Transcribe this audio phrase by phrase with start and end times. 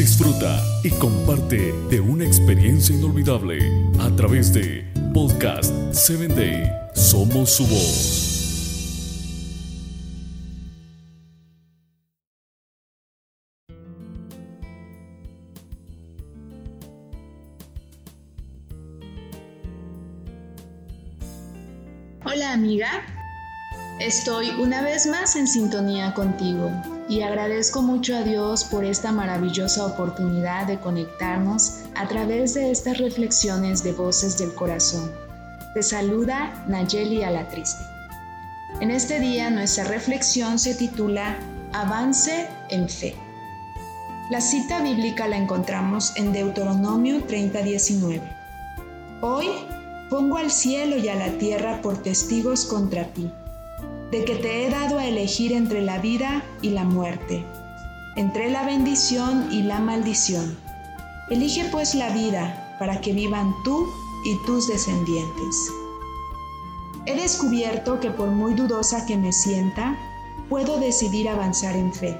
[0.00, 3.58] disfruta y comparte de una experiencia inolvidable
[3.98, 6.72] a través de Podcast 7 Day.
[6.94, 8.26] Somos su voz.
[22.24, 22.88] Hola amiga,
[24.00, 26.70] estoy una vez más en sintonía contigo
[27.10, 32.98] y agradezco mucho a Dios por esta maravillosa oportunidad de conectarnos a través de estas
[32.98, 35.10] reflexiones de voces del corazón.
[35.74, 37.82] Te saluda Nayeli Alatriste.
[38.80, 41.36] En este día nuestra reflexión se titula
[41.72, 43.16] Avance en fe.
[44.30, 48.22] La cita bíblica la encontramos en Deuteronomio 30:19.
[49.20, 49.48] Hoy
[50.10, 53.32] pongo al cielo y a la tierra por testigos contra ti
[54.10, 57.44] de que te he dado a elegir entre la vida y la muerte,
[58.16, 60.58] entre la bendición y la maldición.
[61.30, 63.86] Elige pues la vida para que vivan tú
[64.24, 65.70] y tus descendientes.
[67.06, 69.96] He descubierto que por muy dudosa que me sienta,
[70.48, 72.18] puedo decidir avanzar en fe.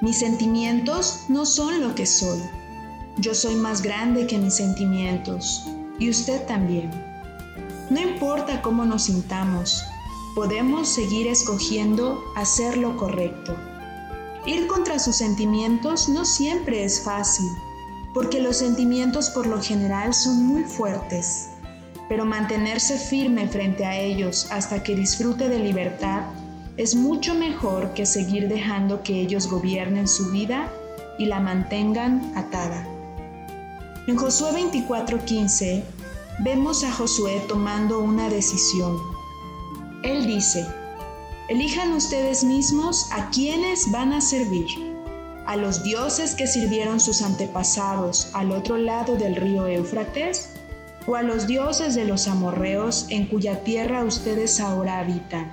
[0.00, 2.40] Mis sentimientos no son lo que soy.
[3.18, 5.66] Yo soy más grande que mis sentimientos
[5.98, 6.90] y usted también.
[7.90, 9.84] No importa cómo nos sintamos,
[10.34, 13.56] podemos seguir escogiendo hacer lo correcto.
[14.46, 17.50] Ir contra sus sentimientos no siempre es fácil,
[18.14, 21.50] porque los sentimientos por lo general son muy fuertes,
[22.08, 26.22] pero mantenerse firme frente a ellos hasta que disfrute de libertad
[26.76, 30.72] es mucho mejor que seguir dejando que ellos gobiernen su vida
[31.18, 32.86] y la mantengan atada.
[34.06, 35.82] En Josué 24:15
[36.38, 39.19] vemos a Josué tomando una decisión
[40.02, 40.66] él dice,
[41.48, 44.66] elijan ustedes mismos a quienes van a servir,
[45.46, 50.50] a los dioses que sirvieron sus antepasados al otro lado del río Éufrates,
[51.06, 55.50] o a los dioses de los amorreos en cuya tierra ustedes ahora habitan.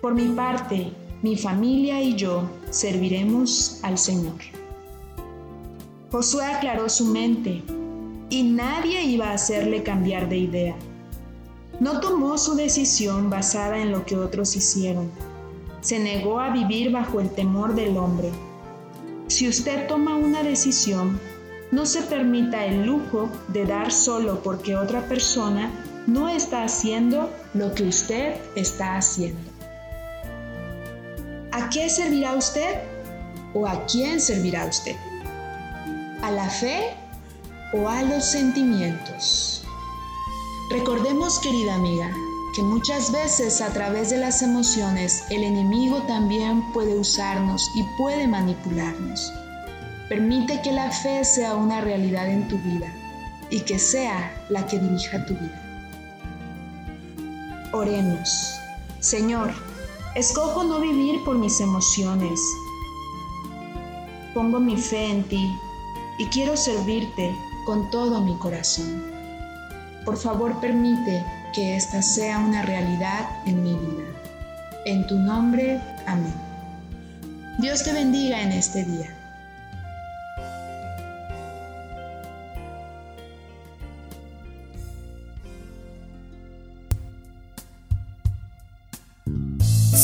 [0.00, 4.40] Por mi parte, mi familia y yo serviremos al Señor.
[6.10, 7.62] Josué aclaró su mente
[8.28, 10.76] y nadie iba a hacerle cambiar de idea.
[11.80, 15.10] No tomó su decisión basada en lo que otros hicieron.
[15.80, 18.30] Se negó a vivir bajo el temor del hombre.
[19.28, 21.18] Si usted toma una decisión,
[21.70, 25.70] no se permita el lujo de dar solo porque otra persona
[26.06, 29.40] no está haciendo lo que usted está haciendo.
[31.52, 32.80] ¿A qué servirá usted
[33.54, 34.96] o a quién servirá usted?
[36.20, 36.90] ¿A la fe
[37.72, 39.59] o a los sentimientos?
[40.70, 42.14] Recordemos, querida amiga,
[42.54, 48.28] que muchas veces a través de las emociones el enemigo también puede usarnos y puede
[48.28, 49.32] manipularnos.
[50.08, 52.86] Permite que la fe sea una realidad en tu vida
[53.50, 55.60] y que sea la que dirija tu vida.
[57.72, 58.30] Oremos.
[59.00, 59.52] Señor,
[60.14, 62.40] escojo no vivir por mis emociones.
[64.34, 65.52] Pongo mi fe en ti
[66.20, 67.34] y quiero servirte
[67.66, 69.19] con todo mi corazón.
[70.04, 71.24] Por favor, permite
[71.54, 74.04] que esta sea una realidad en mi vida.
[74.86, 76.34] En tu nombre, amén.
[77.58, 79.20] Dios te bendiga en este día.